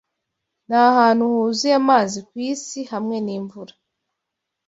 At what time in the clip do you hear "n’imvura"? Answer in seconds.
3.25-3.73